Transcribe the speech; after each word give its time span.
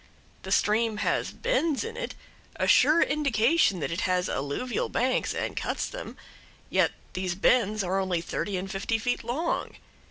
The 0.41 0.51
stream 0.51 0.97
has 1.05 1.29
bends 1.29 1.83
in 1.83 1.95
it, 1.95 2.15
a 2.55 2.65
sure 2.67 3.03
indication 3.03 3.81
that 3.81 3.91
it 3.91 4.01
has 4.01 4.27
alluvial 4.29 4.89
banks 4.89 5.31
and 5.31 5.55
cuts 5.55 5.85
them; 5.87 6.17
yet 6.71 6.89
these 7.13 7.35
bends 7.35 7.83
are 7.83 7.99
only 7.99 8.19
thirty 8.19 8.57
and 8.57 8.71
fifty 8.71 8.97
feet 8.97 9.23
long. 9.23 9.75